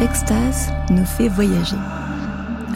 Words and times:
Extase 0.00 0.68
nous 0.90 1.04
fait 1.04 1.28
voyager. 1.28 1.76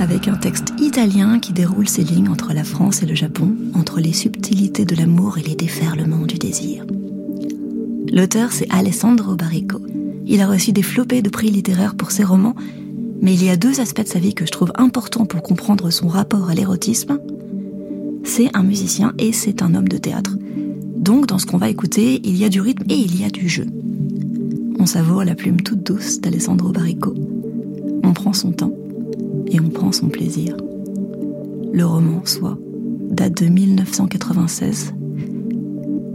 Avec 0.00 0.26
un 0.26 0.34
texte 0.34 0.74
italien 0.80 1.38
qui 1.38 1.52
déroule 1.52 1.88
ses 1.88 2.02
lignes 2.02 2.28
entre 2.28 2.52
la 2.52 2.64
France 2.64 3.04
et 3.04 3.06
le 3.06 3.14
Japon, 3.14 3.54
entre 3.74 4.00
les 4.00 4.12
subtilités 4.12 4.84
de 4.84 4.96
l'amour 4.96 5.38
et 5.38 5.42
les 5.42 5.54
déferlements 5.54 6.26
du 6.26 6.34
désir. 6.34 6.84
L'auteur, 8.12 8.50
c'est 8.50 8.66
Alessandro 8.70 9.36
Barrico. 9.36 9.80
Il 10.26 10.40
a 10.40 10.48
reçu 10.48 10.72
des 10.72 10.82
flopées 10.82 11.22
de 11.22 11.30
prix 11.30 11.50
littéraires 11.50 11.94
pour 11.94 12.10
ses 12.10 12.24
romans, 12.24 12.56
mais 13.20 13.34
il 13.34 13.44
y 13.44 13.50
a 13.50 13.56
deux 13.56 13.78
aspects 13.78 14.02
de 14.02 14.08
sa 14.08 14.18
vie 14.18 14.34
que 14.34 14.44
je 14.44 14.50
trouve 14.50 14.72
importants 14.74 15.24
pour 15.24 15.44
comprendre 15.44 15.90
son 15.90 16.08
rapport 16.08 16.50
à 16.50 16.54
l'érotisme. 16.54 17.20
C'est 18.24 18.50
un 18.52 18.64
musicien 18.64 19.12
et 19.18 19.32
c'est 19.32 19.62
un 19.62 19.76
homme 19.76 19.88
de 19.88 19.98
théâtre. 19.98 20.36
Donc, 20.96 21.26
dans 21.26 21.38
ce 21.38 21.46
qu'on 21.46 21.58
va 21.58 21.68
écouter, 21.68 22.20
il 22.24 22.36
y 22.36 22.44
a 22.44 22.48
du 22.48 22.60
rythme 22.60 22.84
et 22.88 22.96
il 22.96 23.20
y 23.20 23.24
a 23.24 23.30
du 23.30 23.48
jeu. 23.48 23.66
On 24.82 24.86
savoure 24.86 25.22
la 25.22 25.36
plume 25.36 25.60
toute 25.60 25.84
douce 25.84 26.20
d'Alessandro 26.20 26.72
Barrico. 26.72 27.14
On 28.02 28.12
prend 28.12 28.32
son 28.32 28.50
temps 28.50 28.74
et 29.46 29.60
on 29.60 29.70
prend 29.70 29.92
son 29.92 30.08
plaisir. 30.08 30.56
Le 31.72 31.86
roman, 31.86 32.22
soit, 32.24 32.58
date 33.08 33.40
de 33.44 33.46
1996. 33.46 34.92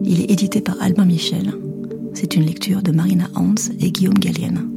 Il 0.04 0.20
est 0.20 0.30
édité 0.30 0.60
par 0.60 0.76
Albin 0.82 1.06
Michel. 1.06 1.54
C'est 2.14 2.36
une 2.36 2.44
lecture 2.44 2.82
de 2.82 2.92
Marina 2.92 3.30
Hans 3.36 3.56
et 3.80 3.90
Guillaume 3.90 4.20
Gallienne. 4.20 4.70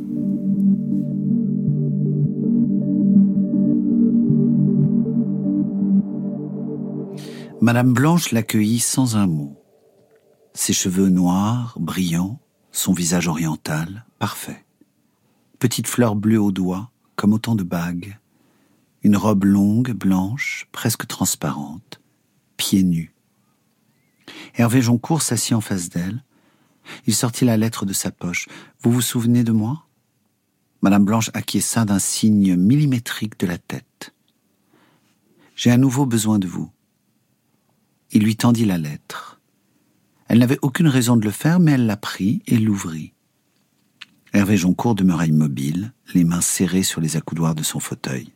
Madame 7.61 7.93
Blanche 7.93 8.31
l'accueillit 8.31 8.79
sans 8.79 9.17
un 9.17 9.27
mot. 9.27 9.61
Ses 10.55 10.75
cheveux 10.75 11.09
noirs, 11.09 11.77
brillants, 11.81 12.39
son 12.73 12.93
visage 12.93 13.29
oriental, 13.29 14.05
parfait. 14.19 14.65
Petite 15.59 15.87
fleur 15.87 16.15
bleue 16.15 16.41
aux 16.41 16.53
doigts, 16.53 16.91
comme 17.17 17.33
autant 17.33 17.55
de 17.55 17.63
bagues. 17.63 18.19
Une 19.03 19.17
robe 19.17 19.45
longue, 19.45 19.93
blanche, 19.93 20.67
presque 20.73 21.07
transparente, 21.07 22.01
pieds 22.57 22.83
nus. 22.83 23.15
Hervé 24.55 24.83
Joncourt 24.83 25.23
s'assit 25.23 25.55
en 25.55 25.61
face 25.61 25.89
d'elle. 25.89 26.25
Il 27.07 27.15
sortit 27.15 27.45
la 27.45 27.57
lettre 27.57 27.87
de 27.87 27.93
sa 27.93 28.11
poche. 28.11 28.49
Vous 28.83 28.91
vous 28.93 29.01
souvenez 29.01 29.45
de 29.45 29.53
moi? 29.53 29.87
Madame 30.83 31.05
Blanche 31.05 31.31
acquiesça 31.35 31.85
d'un 31.85 31.99
signe 31.99 32.57
millimétrique 32.57 33.39
de 33.39 33.47
la 33.47 33.59
tête. 33.59 34.15
J'ai 35.57 35.71
à 35.71 35.77
nouveau 35.77 36.07
besoin 36.07 36.39
de 36.39 36.47
vous. 36.47 36.71
Il 38.13 38.23
lui 38.23 38.37
tendit 38.37 38.65
la 38.65 38.79
lettre. 38.79 39.40
Elle 40.31 40.39
n'avait 40.39 40.61
aucune 40.63 40.87
raison 40.87 41.17
de 41.17 41.25
le 41.25 41.33
faire, 41.33 41.59
mais 41.59 41.73
elle 41.73 41.87
la 41.87 41.97
prit 41.97 42.41
et 42.47 42.57
l'ouvrit. 42.57 43.15
Hervé 44.33 44.57
Joncourt 44.57 44.95
demeura 44.95 45.27
immobile, 45.27 45.93
les 46.15 46.23
mains 46.23 46.41
serrées 46.41 46.85
sur 46.85 47.01
les 47.01 47.17
accoudoirs 47.17 47.57
de 47.57 47.65
son 47.65 47.81
fauteuil. 47.81 48.33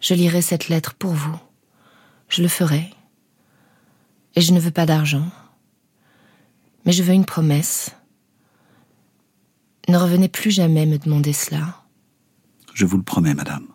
Je 0.00 0.14
lirai 0.14 0.42
cette 0.42 0.68
lettre 0.68 0.94
pour 0.94 1.12
vous. 1.12 1.38
Je 2.28 2.42
le 2.42 2.48
ferai. 2.48 2.90
Et 4.34 4.40
je 4.40 4.52
ne 4.52 4.58
veux 4.58 4.72
pas 4.72 4.86
d'argent. 4.86 5.30
Mais 6.84 6.90
je 6.90 7.04
veux 7.04 7.14
une 7.14 7.24
promesse. 7.24 7.92
Ne 9.88 9.98
revenez 9.98 10.28
plus 10.28 10.50
jamais 10.50 10.84
me 10.84 10.98
demander 10.98 11.32
cela. 11.32 11.84
Je 12.74 12.84
vous 12.84 12.96
le 12.96 13.04
promets, 13.04 13.34
madame. 13.34 13.68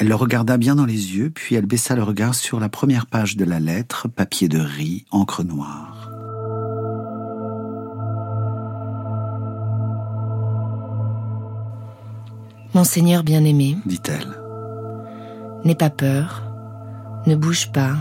Elle 0.00 0.06
le 0.06 0.14
regarda 0.14 0.58
bien 0.58 0.76
dans 0.76 0.86
les 0.86 1.16
yeux, 1.16 1.28
puis 1.28 1.56
elle 1.56 1.66
baissa 1.66 1.96
le 1.96 2.04
regard 2.04 2.36
sur 2.36 2.60
la 2.60 2.68
première 2.68 3.06
page 3.06 3.36
de 3.36 3.44
la 3.44 3.58
lettre, 3.58 4.06
papier 4.06 4.48
de 4.48 4.60
riz, 4.60 5.04
encre 5.10 5.42
noire. 5.42 6.12
Monseigneur 12.74 13.24
bien-aimé, 13.24 13.76
dit-elle, 13.86 14.38
n'aie 15.64 15.74
pas 15.74 15.90
peur, 15.90 16.44
ne 17.26 17.34
bouge 17.34 17.72
pas, 17.72 17.96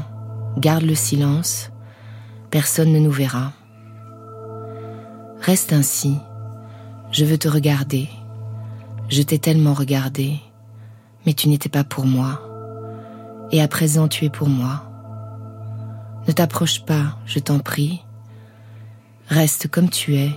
garde 0.59 0.84
le 0.84 0.94
silence, 0.94 1.72
personne 2.52 2.94
ne 2.94 3.00
nous 3.00 3.09
verra. 3.09 3.53
Reste 5.41 5.74
ainsi, 5.74 6.18
je 7.12 7.25
veux 7.25 7.40
te 7.40 7.47
regarder, 7.47 8.08
je 9.09 9.24
t'ai 9.24 9.40
tellement 9.40 9.74
regardé 9.74 10.41
mais 11.28 11.34
tu 11.34 11.50
n'étais 11.50 11.68
pas 11.68 11.84
pour 11.84 12.06
moi. 12.06 12.42
Et 13.52 13.62
à 13.62 13.68
présent 13.68 14.08
tu 14.08 14.24
es 14.24 14.30
pour 14.30 14.48
moi. 14.48 14.90
Ne 16.26 16.32
t'approche 16.32 16.86
pas, 16.86 17.18
je 17.26 17.40
t'en 17.40 17.60
prie. 17.60 18.02
Reste 19.28 19.68
comme 19.68 19.90
tu 19.90 20.16
es. 20.16 20.32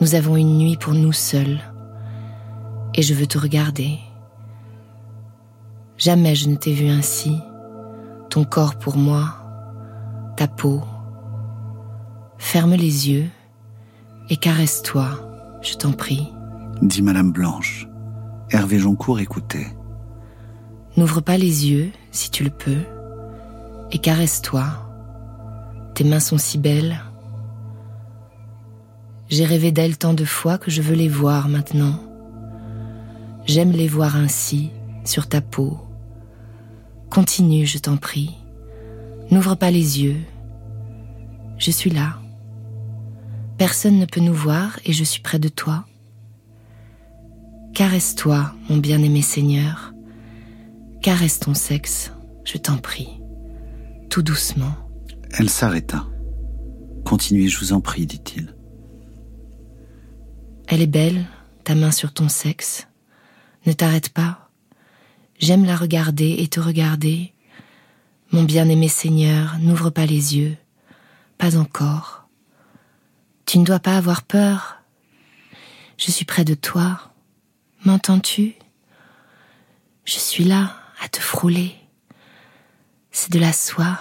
Nous 0.00 0.16
avons 0.16 0.36
une 0.36 0.58
nuit 0.58 0.76
pour 0.76 0.94
nous 0.94 1.12
seuls. 1.12 1.60
Et 2.94 3.02
je 3.02 3.14
veux 3.14 3.28
te 3.28 3.38
regarder. 3.38 4.00
Jamais 5.96 6.34
je 6.34 6.48
ne 6.48 6.56
t'ai 6.56 6.72
vu 6.72 6.88
ainsi. 6.88 7.38
Ton 8.30 8.44
corps 8.44 8.74
pour 8.74 8.96
moi, 8.96 9.36
ta 10.36 10.48
peau. 10.48 10.82
Ferme 12.36 12.74
les 12.74 13.10
yeux 13.10 13.28
et 14.28 14.36
caresse-toi, 14.36 15.60
je 15.62 15.74
t'en 15.74 15.92
prie. 15.92 16.32
Dit 16.82 17.02
Madame 17.02 17.30
Blanche. 17.30 17.86
Hervé 18.52 18.78
Joncourt 18.78 19.18
écoutait. 19.18 19.66
N'ouvre 20.98 21.22
pas 21.22 21.38
les 21.38 21.70
yeux, 21.70 21.90
si 22.10 22.30
tu 22.30 22.44
le 22.44 22.50
peux, 22.50 22.82
et 23.90 23.98
caresse-toi. 23.98 24.64
Tes 25.94 26.04
mains 26.04 26.20
sont 26.20 26.36
si 26.36 26.58
belles. 26.58 27.02
J'ai 29.30 29.46
rêvé 29.46 29.72
d'elles 29.72 29.96
tant 29.96 30.12
de 30.12 30.26
fois 30.26 30.58
que 30.58 30.70
je 30.70 30.82
veux 30.82 30.94
les 30.94 31.08
voir 31.08 31.48
maintenant. 31.48 31.98
J'aime 33.46 33.72
les 33.72 33.88
voir 33.88 34.16
ainsi, 34.16 34.70
sur 35.06 35.28
ta 35.28 35.40
peau. 35.40 35.80
Continue, 37.08 37.64
je 37.64 37.78
t'en 37.78 37.96
prie. 37.96 38.36
N'ouvre 39.30 39.54
pas 39.54 39.70
les 39.70 40.02
yeux. 40.02 40.20
Je 41.56 41.70
suis 41.70 41.90
là. 41.90 42.18
Personne 43.56 43.98
ne 43.98 44.04
peut 44.04 44.20
nous 44.20 44.34
voir 44.34 44.78
et 44.84 44.92
je 44.92 45.04
suis 45.04 45.22
près 45.22 45.38
de 45.38 45.48
toi. 45.48 45.86
Caresse-toi, 47.74 48.52
mon 48.68 48.76
bien-aimé 48.76 49.22
Seigneur. 49.22 49.94
Caresse 51.00 51.38
ton 51.38 51.54
sexe, 51.54 52.12
je 52.44 52.58
t'en 52.58 52.76
prie. 52.76 53.08
Tout 54.10 54.20
doucement. 54.20 54.74
Elle 55.38 55.48
s'arrêta. 55.48 56.06
Continuez, 57.06 57.48
je 57.48 57.58
vous 57.58 57.72
en 57.72 57.80
prie, 57.80 58.04
dit-il. 58.04 58.54
Elle 60.68 60.82
est 60.82 60.86
belle, 60.86 61.24
ta 61.64 61.74
main 61.74 61.90
sur 61.90 62.12
ton 62.12 62.28
sexe. 62.28 62.88
Ne 63.64 63.72
t'arrête 63.72 64.10
pas. 64.10 64.50
J'aime 65.38 65.64
la 65.64 65.76
regarder 65.76 66.36
et 66.40 66.48
te 66.48 66.60
regarder. 66.60 67.32
Mon 68.32 68.42
bien-aimé 68.42 68.88
Seigneur, 68.88 69.56
n'ouvre 69.60 69.88
pas 69.88 70.04
les 70.04 70.36
yeux. 70.36 70.58
Pas 71.38 71.56
encore. 71.56 72.28
Tu 73.46 73.58
ne 73.58 73.64
dois 73.64 73.80
pas 73.80 73.96
avoir 73.96 74.22
peur. 74.22 74.76
Je 75.96 76.10
suis 76.10 76.26
près 76.26 76.44
de 76.44 76.54
toi. 76.54 77.11
M'entends-tu? 77.84 78.54
Je 80.04 80.18
suis 80.18 80.44
là 80.44 80.76
à 81.02 81.08
te 81.08 81.20
frôler. 81.20 81.74
C'est 83.10 83.32
de 83.32 83.40
la 83.40 83.52
soie. 83.52 83.98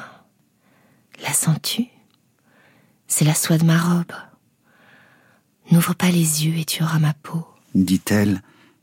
La 1.23 1.33
sens-tu? 1.33 1.87
C'est 3.07 3.25
la 3.25 3.33
soie 3.33 3.57
de 3.57 3.65
ma 3.65 3.79
robe. 3.79 4.13
N'ouvre 5.71 5.95
pas 5.95 6.11
les 6.11 6.45
yeux 6.45 6.57
et 6.57 6.65
tu 6.65 6.83
auras 6.83 6.99
ma 6.99 7.13
peau. 7.13 7.47
Dit-elle, 7.73 8.41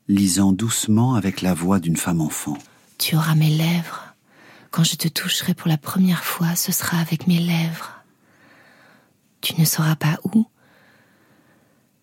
lisant 0.09 0.53
doucement 0.53 1.15
avec 1.15 1.43
la 1.43 1.55
voix 1.55 1.79
d'une 1.79 1.97
femme 1.97 2.21
enfant. 2.21 2.59
Tu 2.99 3.15
auras 3.15 3.35
mes 3.35 3.51
lèvres. 3.51 4.15
Quand 4.71 4.85
je 4.85 4.97
te 4.97 5.09
toucherai 5.09 5.55
pour 5.55 5.69
la 5.69 5.79
première 5.79 6.25
fois, 6.25 6.57
ce 6.57 6.73
sera 6.73 6.99
avec 6.99 7.27
mes 7.27 7.39
lèvres. 7.39 8.03
Tu 9.41 9.59
ne 9.61 9.65
sauras 9.65 9.97
pas 9.97 10.19
où. 10.25 10.47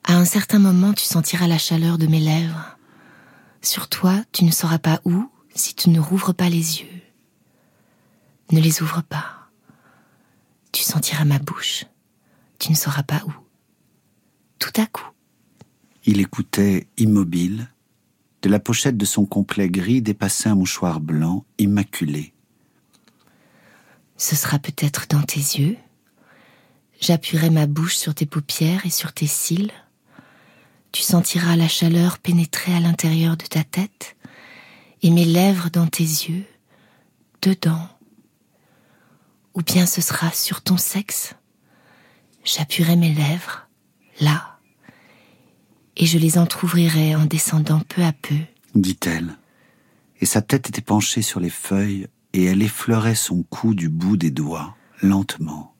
À 0.06 0.13
un 0.13 0.25
certain 0.25 0.59
moment, 0.59 0.94
tu 0.94 1.03
sentiras 1.03 1.47
la 1.47 1.57
chaleur 1.57 1.97
de 1.97 2.07
mes 2.07 2.19
lèvres. 2.19 2.75
Sur 3.65 3.89
toi, 3.89 4.23
tu 4.31 4.45
ne 4.45 4.51
sauras 4.51 4.77
pas 4.77 5.01
où 5.06 5.27
si 5.56 5.73
tu 5.73 5.89
ne 5.89 6.00
rouvres 6.00 6.33
pas 6.33 6.50
les 6.50 6.81
yeux. 6.81 7.01
Ne 8.51 8.62
les 8.62 8.83
ouvre 8.83 9.01
pas. 9.01 9.50
Tu 10.71 10.83
sentiras 10.83 11.25
ma 11.25 11.39
bouche. 11.39 11.85
Tu 12.59 12.69
ne 12.69 12.75
sauras 12.75 13.01
pas 13.01 13.23
où. 13.25 13.33
Tout 14.59 14.79
à 14.79 14.85
coup. 14.85 15.09
Il 16.06 16.19
écoutait 16.21 16.85
immobile. 16.97 17.67
De 18.44 18.50
la 18.50 18.59
pochette 18.59 18.97
de 18.97 19.06
son 19.06 19.25
complet 19.25 19.68
gris 19.68 20.03
dépassait 20.03 20.50
un 20.50 20.56
mouchoir 20.56 21.00
blanc, 21.00 21.44
immaculé. 21.57 22.33
Ce 24.15 24.35
sera 24.35 24.59
peut-être 24.59 25.07
dans 25.09 25.23
tes 25.23 25.39
yeux. 25.39 25.75
J'appuierai 27.01 27.50
ma 27.50 27.65
bouche 27.65 27.97
sur 27.97 28.13
tes 28.13 28.27
paupières 28.27 28.85
et 28.85 28.91
sur 28.91 29.11
tes 29.11 29.25
cils. 29.25 29.71
Tu 30.95 31.01
sentiras 31.01 31.57
la 31.57 31.68
chaleur 31.68 32.19
pénétrer 32.19 32.74
à 32.74 32.80
l'intérieur 32.80 33.36
de 33.36 33.44
ta 33.44 33.65
tête 33.65 34.15
et 35.01 35.09
mes 35.09 35.25
lèvres 35.25 35.69
dans 35.69 35.88
tes 35.88 36.06
yeux, 36.06 36.45
dedans. 37.42 37.89
Ou 39.56 39.62
bien 39.62 39.88
ce 39.88 40.00
sera 40.00 40.31
sur 40.31 40.62
ton 40.62 40.77
sexe. 40.77 41.33
J'appuierai 42.45 42.95
mes 42.95 43.13
lèvres, 43.13 43.68
là, 44.21 44.57
et 45.97 46.06
je 46.06 46.18
les 46.18 46.38
entr'ouvrirai 46.38 47.13
en 47.18 47.25
descendant 47.25 47.81
peu 47.81 48.01
à 48.01 48.13
peu, 48.13 48.39
dit-elle. 48.74 49.36
Et 50.21 50.25
sa 50.25 50.42
tête 50.42 50.69
était 50.69 50.80
penchée 50.80 51.24
sur 51.24 51.42
les 51.42 51.50
feuilles 51.50 52.07
et 52.31 52.45
elle 52.45 52.62
effleurait 52.62 53.15
son 53.15 53.44
cou 53.44 53.74
du 53.74 53.89
bout 53.89 54.15
des 54.15 54.31
doigts, 54.31 54.77
lentement. 55.01 55.75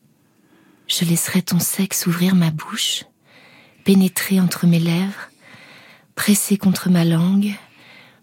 Je 0.88 1.06
laisserai 1.06 1.41
ton 1.41 1.59
sexe 1.59 2.06
ouvrir 2.06 2.35
ma 2.35 2.51
bouche, 2.51 3.06
pénétrer 3.85 4.41
entre 4.41 4.67
mes 4.67 4.79
lèvres, 4.79 5.29
presser 6.15 6.57
contre 6.57 6.89
ma 6.89 7.05
langue, 7.05 7.53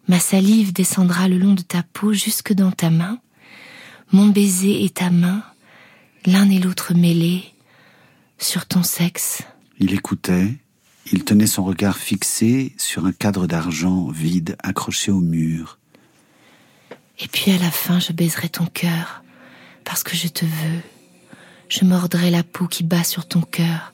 ma 0.09 0.19
salive 0.19 0.73
descendra 0.73 1.29
le 1.29 1.39
long 1.39 1.55
de 1.55 1.63
ta 1.63 1.83
peau 1.85 2.13
jusque 2.13 2.53
dans 2.53 2.73
ta 2.73 2.91
main, 2.91 3.19
mon 4.11 4.27
baiser 4.27 4.85
et 4.85 4.91
ta 4.91 5.09
main, 5.09 5.43
l'un 6.27 6.51
et 6.51 6.59
l'autre 6.59 6.95
mêlés, 6.95 7.45
sur 8.39 8.67
ton 8.67 8.83
sexe. 8.83 9.43
Il 9.79 9.95
écoutait, 9.95 10.53
il 11.13 11.25
tenait 11.25 11.47
son 11.47 11.65
regard 11.65 11.97
fixé 11.97 12.75
sur 12.77 13.07
un 13.07 13.13
cadre 13.13 13.47
d'argent 13.47 14.09
vide 14.09 14.57
accroché 14.63 15.13
au 15.13 15.21
mur. 15.21 15.79
Et 17.21 17.29
puis 17.29 17.53
à 17.53 17.59
la 17.59 17.71
fin, 17.71 18.01
je 18.01 18.13
baiserai 18.13 18.49
ton 18.49 18.67
cœur, 18.67 19.23
parce 19.85 20.03
que 20.03 20.17
je 20.17 20.27
te 20.27 20.45
veux. 20.45 20.81
Je 21.69 21.85
mordrai 21.85 22.31
la 22.31 22.43
peau 22.43 22.67
qui 22.67 22.83
bat 22.83 23.05
sur 23.05 23.27
ton 23.27 23.43
cœur, 23.43 23.93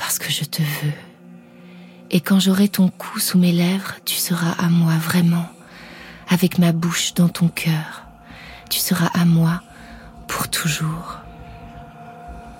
parce 0.00 0.18
que 0.18 0.32
je 0.32 0.44
te 0.44 0.62
veux. 0.62 0.94
Et 2.10 2.22
quand 2.22 2.40
j'aurai 2.40 2.68
ton 2.68 2.88
cou 2.88 3.18
sous 3.18 3.38
mes 3.38 3.52
lèvres, 3.52 3.96
tu 4.06 4.16
seras 4.16 4.52
à 4.52 4.70
moi 4.70 4.94
vraiment, 4.94 5.46
avec 6.26 6.58
ma 6.58 6.72
bouche 6.72 7.12
dans 7.12 7.28
ton 7.28 7.48
cœur. 7.48 8.04
Tu 8.70 8.78
seras 8.78 9.08
à 9.08 9.26
moi 9.26 9.62
pour 10.26 10.48
toujours. 10.48 11.18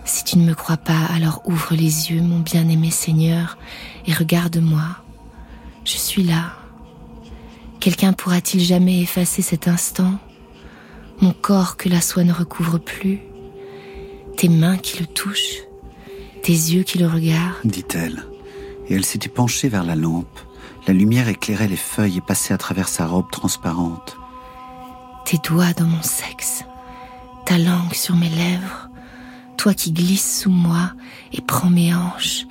Si 0.05 0.23
tu 0.23 0.37
ne 0.37 0.45
me 0.45 0.55
crois 0.55 0.77
pas, 0.77 1.07
alors 1.15 1.41
ouvre 1.47 1.75
les 1.75 2.11
yeux, 2.11 2.21
mon 2.21 2.41
bien-aimé 2.41 2.91
Seigneur, 2.91 3.57
et 4.07 4.13
regarde-moi. 4.13 4.85
Je 5.87 5.97
suis 5.97 6.23
là. 6.23 6.53
Quelqu'un 7.81 8.13
pourra-t-il 8.13 8.63
jamais 8.63 9.01
effacer 9.01 9.41
cet 9.41 9.67
instant? 9.67 10.19
Mon 11.23 11.33
corps 11.33 11.79
que 11.79 11.89
la 11.89 12.03
soie 12.03 12.25
ne 12.25 12.35
recouvre 12.35 12.79
plus 12.79 13.21
Tes 14.37 14.51
mains 14.51 14.77
qui 14.77 15.01
le 15.01 15.07
touchent 15.07 15.70
Tes 16.43 16.53
yeux 16.53 16.83
qui 16.83 16.99
le 16.99 17.07
regardent 17.07 17.55
dit-elle. 17.65 18.25
Et 18.89 18.95
elle 18.95 19.05
s'était 19.05 19.29
penchée 19.29 19.69
vers 19.69 19.85
la 19.85 19.95
lampe. 19.95 20.41
La 20.87 20.95
lumière 20.95 21.29
éclairait 21.29 21.69
les 21.69 21.77
feuilles 21.77 22.19
et 22.19 22.23
passait 22.23 22.55
à 22.55 22.59
travers 22.59 22.89
sa 22.89 23.07
robe 23.07 23.31
transparente. 23.31 24.17
Tes 25.27 25.39
doigts 25.39 25.73
dans 25.75 25.87
mon 25.87 26.03
sexe, 26.03 26.65
ta 27.47 27.59
langue 27.59 27.93
sur 27.93 28.17
mes 28.17 28.31
lèvres, 28.31 28.89
toi 29.57 29.75
qui 29.75 29.93
glisses 29.93 30.41
sous 30.41 30.51
moi 30.51 30.93
et 31.33 31.43
prends 31.43 31.71
mes 31.71 31.95
hanches 31.95 32.47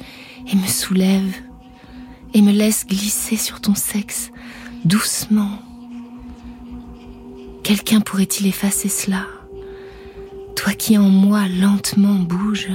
et 0.48 0.56
me 0.56 0.68
soulève 0.68 1.34
et 2.34 2.42
me 2.42 2.52
laisse 2.52 2.86
glisser 2.86 3.36
sur 3.36 3.60
ton 3.60 3.76
sexe 3.76 4.32
doucement. 4.86 5.60
Quelqu'un 7.64 8.00
pourrait-il 8.00 8.48
effacer 8.48 8.90
cela? 8.90 9.26
Toi 10.56 10.74
qui 10.74 10.98
en 10.98 11.10
moi 11.10 11.48
lentement 11.48 12.16
bouge, 12.16 12.70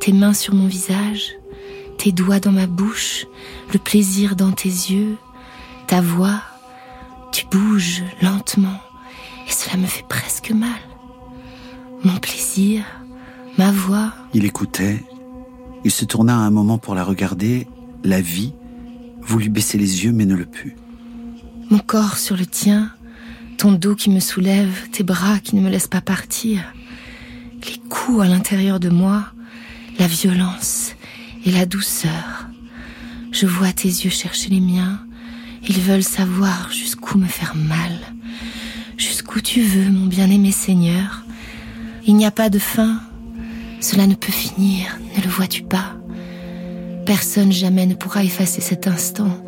tes 0.00 0.12
mains 0.12 0.34
sur 0.34 0.54
mon 0.54 0.66
visage, 0.66 1.36
tes 1.98 2.12
doigts 2.12 2.40
dans 2.40 2.52
ma 2.52 2.66
bouche, 2.66 3.26
le 3.72 3.78
plaisir 3.78 4.34
dans 4.34 4.52
tes 4.52 4.68
yeux, 4.68 5.16
ta 5.86 6.00
voix, 6.00 6.42
tu 7.32 7.46
bouges 7.46 8.02
lentement 8.22 8.80
et 9.48 9.52
cela 9.52 9.76
me 9.76 9.86
fait 9.86 10.06
presque 10.08 10.50
mal. 10.50 10.70
Mon 12.02 12.16
plaisir, 12.16 12.82
Ma 13.58 13.72
voix. 13.72 14.14
Il 14.32 14.46
écoutait. 14.46 15.04
Il 15.84 15.90
se 15.90 16.04
tourna 16.04 16.34
un 16.34 16.50
moment 16.50 16.78
pour 16.78 16.94
la 16.94 17.04
regarder. 17.04 17.66
La 18.04 18.20
vie 18.20 18.54
voulut 19.20 19.50
baisser 19.50 19.76
les 19.76 20.04
yeux 20.04 20.12
mais 20.12 20.24
ne 20.24 20.34
le 20.34 20.46
put. 20.46 20.76
Mon 21.68 21.78
corps 21.78 22.16
sur 22.16 22.36
le 22.36 22.46
tien, 22.46 22.90
ton 23.58 23.72
dos 23.72 23.94
qui 23.94 24.08
me 24.08 24.20
soulève, 24.20 24.88
tes 24.92 25.02
bras 25.02 25.38
qui 25.40 25.56
ne 25.56 25.60
me 25.60 25.68
laissent 25.68 25.88
pas 25.88 26.00
partir, 26.00 26.72
les 27.66 27.78
coups 27.90 28.22
à 28.22 28.28
l'intérieur 28.28 28.80
de 28.80 28.88
moi, 28.88 29.26
la 29.98 30.06
violence 30.06 30.92
et 31.44 31.50
la 31.50 31.66
douceur. 31.66 32.46
Je 33.32 33.46
vois 33.46 33.72
tes 33.72 33.88
yeux 33.88 34.10
chercher 34.10 34.50
les 34.50 34.60
miens. 34.60 35.00
Ils 35.68 35.80
veulent 35.80 36.02
savoir 36.02 36.70
jusqu'où 36.72 37.18
me 37.18 37.26
faire 37.26 37.54
mal. 37.54 37.98
Jusqu'où 38.96 39.40
tu 39.40 39.62
veux, 39.62 39.90
mon 39.90 40.06
bien-aimé 40.06 40.52
Seigneur. 40.52 41.24
Il 42.06 42.16
n'y 42.16 42.26
a 42.26 42.30
pas 42.30 42.50
de 42.50 42.58
fin, 42.58 43.00
cela 43.80 44.06
ne 44.06 44.14
peut 44.14 44.32
finir, 44.32 44.98
ne 45.16 45.22
le 45.22 45.28
vois-tu 45.28 45.62
pas? 45.62 45.96
Personne 47.06 47.52
jamais 47.52 47.86
ne 47.86 47.94
pourra 47.94 48.24
effacer 48.24 48.60
cet 48.60 48.86
instant. 48.86 49.44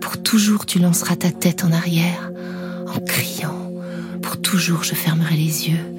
Pour 0.00 0.22
toujours 0.22 0.66
tu 0.66 0.78
lanceras 0.78 1.16
ta 1.16 1.30
tête 1.30 1.64
en 1.64 1.72
arrière, 1.72 2.30
en 2.94 3.00
criant. 3.00 3.72
Pour 4.22 4.40
toujours 4.40 4.84
je 4.84 4.94
fermerai 4.94 5.36
les 5.36 5.68
yeux, 5.68 5.94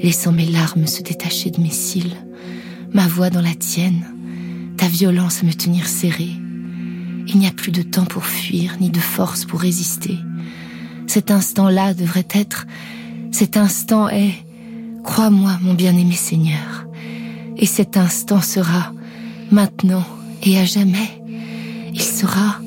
laissant 0.00 0.32
mes 0.32 0.46
larmes 0.46 0.86
se 0.86 1.02
détacher 1.02 1.50
de 1.50 1.60
mes 1.60 1.70
cils, 1.70 2.16
ma 2.96 3.06
voix 3.06 3.28
dans 3.28 3.42
la 3.42 3.54
tienne, 3.54 4.06
ta 4.78 4.88
violence 4.88 5.42
à 5.42 5.46
me 5.46 5.52
tenir 5.52 5.86
serrée. 5.86 6.32
Il 7.26 7.38
n'y 7.38 7.46
a 7.46 7.50
plus 7.50 7.70
de 7.70 7.82
temps 7.82 8.06
pour 8.06 8.24
fuir, 8.24 8.78
ni 8.80 8.88
de 8.88 9.00
force 9.00 9.44
pour 9.44 9.60
résister. 9.60 10.18
Cet 11.06 11.30
instant-là 11.30 11.92
devrait 11.92 12.26
être, 12.30 12.66
cet 13.32 13.58
instant 13.58 14.08
est, 14.08 14.32
crois-moi 15.04 15.58
mon 15.60 15.74
bien-aimé 15.74 16.14
Seigneur, 16.14 16.86
et 17.58 17.66
cet 17.66 17.98
instant 17.98 18.40
sera 18.40 18.94
maintenant 19.50 20.04
et 20.42 20.58
à 20.58 20.64
jamais. 20.64 21.22
Il 21.92 22.02
sera 22.02 22.60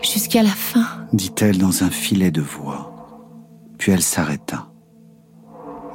jusqu'à 0.00 0.44
la 0.44 0.50
fin, 0.50 0.86
dit-elle 1.12 1.58
dans 1.58 1.82
un 1.82 1.90
filet 1.90 2.30
de 2.30 2.40
voix. 2.40 2.94
Puis 3.78 3.90
elle 3.90 4.02
s'arrêta. 4.02 4.68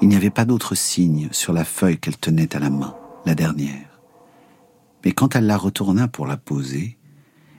Il 0.01 0.09
n'y 0.09 0.17
avait 0.17 0.29
pas 0.29 0.43
d'autre 0.43 0.75
signe 0.75 1.29
sur 1.31 1.53
la 1.53 1.63
feuille 1.63 1.99
qu'elle 1.99 2.17
tenait 2.17 2.53
à 2.53 2.59
la 2.59 2.69
main, 2.69 2.95
la 3.25 3.35
dernière. 3.35 3.99
Mais 5.03 5.11
quand 5.11 5.35
elle 5.35 5.47
la 5.47 5.57
retourna 5.57 6.07
pour 6.07 6.27
la 6.27 6.37
poser, 6.37 6.97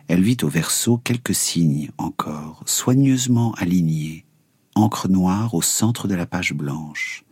elle 0.09 0.23
vit 0.23 0.37
au 0.43 0.49
verso 0.49 0.99
quelques 0.99 1.35
signes 1.35 1.91
encore, 1.99 2.63
soigneusement 2.67 3.53
alignés, 3.53 4.27
encre 4.75 5.09
noire 5.09 5.55
au 5.55 5.63
centre 5.63 6.09
de 6.09 6.15
la 6.15 6.27
page 6.27 6.53
blanche. 6.53 7.25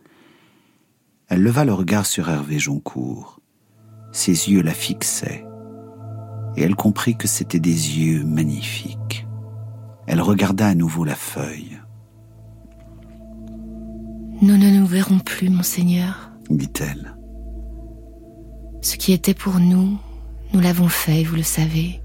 Elle 1.27 1.43
leva 1.43 1.63
le 1.63 1.73
regard 1.73 2.05
sur 2.05 2.29
Hervé 2.29 2.59
Joncourt. 2.59 3.39
Ses 4.11 4.49
yeux 4.49 4.61
la 4.61 4.73
fixaient, 4.73 5.45
et 6.57 6.63
elle 6.63 6.75
comprit 6.75 7.15
que 7.15 7.27
c'étaient 7.27 7.59
des 7.59 7.99
yeux 7.99 8.23
magnifiques. 8.25 9.25
Elle 10.07 10.21
regarda 10.21 10.67
à 10.67 10.75
nouveau 10.75 11.05
la 11.05 11.15
feuille. 11.15 11.79
Nous 14.41 14.57
ne 14.57 14.71
nous 14.71 14.85
verrons 14.85 15.19
plus, 15.19 15.49
monseigneur, 15.49 16.31
dit-elle. 16.49 17.15
Ce 18.81 18.97
qui 18.97 19.13
était 19.13 19.33
pour 19.33 19.59
nous, 19.59 19.99
nous 20.53 20.59
l'avons 20.59 20.89
fait, 20.89 21.23
vous 21.23 21.35
le 21.35 21.43
savez. 21.43 22.01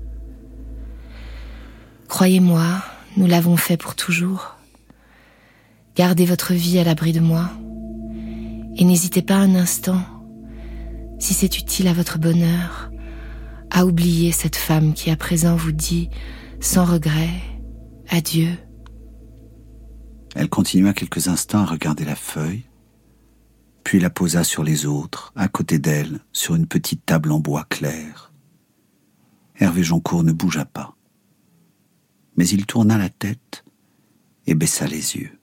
Croyez-moi, 2.08 2.82
nous 3.16 3.26
l'avons 3.26 3.56
fait 3.56 3.76
pour 3.76 3.94
toujours. 3.94 4.56
Gardez 5.96 6.26
votre 6.26 6.52
vie 6.52 6.78
à 6.78 6.84
l'abri 6.84 7.12
de 7.12 7.20
moi. 7.20 7.50
Et 8.76 8.84
n'hésitez 8.84 9.22
pas 9.22 9.36
un 9.36 9.54
instant, 9.54 10.02
si 11.18 11.32
c'est 11.32 11.58
utile 11.58 11.88
à 11.88 11.94
votre 11.94 12.18
bonheur, 12.18 12.90
à 13.70 13.86
oublier 13.86 14.32
cette 14.32 14.56
femme 14.56 14.92
qui 14.92 15.10
à 15.10 15.16
présent 15.16 15.56
vous 15.56 15.72
dit, 15.72 16.10
sans 16.60 16.84
regret, 16.84 17.30
adieu. 18.10 18.50
Elle 20.34 20.50
continua 20.50 20.92
quelques 20.92 21.28
instants 21.28 21.60
à 21.60 21.64
regarder 21.64 22.04
la 22.04 22.14
feuille, 22.14 22.64
puis 23.86 24.00
la 24.00 24.10
posa 24.10 24.42
sur 24.42 24.64
les 24.64 24.84
autres, 24.84 25.32
à 25.36 25.46
côté 25.46 25.78
d'elle, 25.78 26.18
sur 26.32 26.56
une 26.56 26.66
petite 26.66 27.06
table 27.06 27.30
en 27.30 27.38
bois 27.38 27.62
clair. 27.62 28.32
Hervé 29.60 29.84
Joncourt 29.84 30.24
ne 30.24 30.32
bougea 30.32 30.64
pas, 30.64 30.96
mais 32.36 32.48
il 32.48 32.66
tourna 32.66 32.98
la 32.98 33.10
tête 33.10 33.64
et 34.48 34.56
baissa 34.56 34.88
les 34.88 35.14
yeux. 35.14 35.38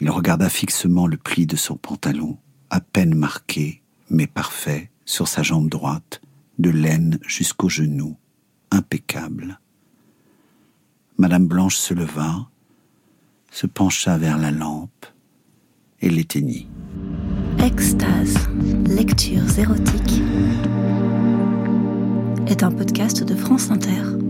Il 0.00 0.08
regarda 0.08 0.48
fixement 0.48 1.06
le 1.06 1.18
pli 1.18 1.44
de 1.44 1.54
son 1.54 1.76
pantalon, 1.76 2.38
à 2.70 2.80
peine 2.80 3.14
marqué, 3.14 3.82
mais 4.08 4.26
parfait, 4.26 4.90
sur 5.04 5.28
sa 5.28 5.42
jambe 5.42 5.68
droite, 5.68 6.22
de 6.58 6.70
laine 6.70 7.18
jusqu'au 7.26 7.68
genou, 7.68 8.16
impeccable. 8.70 9.60
Madame 11.18 11.46
Blanche 11.46 11.76
se 11.76 11.92
leva, 11.92 12.48
se 13.50 13.66
pencha 13.66 14.16
vers 14.16 14.38
la 14.38 14.50
lampe 14.50 15.04
et 16.00 16.08
l'éteignit. 16.08 16.68
Extase, 17.62 18.34
lectures 18.88 19.56
érotiques, 19.56 20.20
est 22.48 22.64
un 22.64 22.72
podcast 22.72 23.22
de 23.22 23.36
France 23.36 23.70
Inter. 23.70 24.21